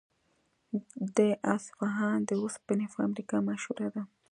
[1.17, 1.19] د
[1.55, 4.03] اصفهان د وسپنې فابریکه مشهوره ده.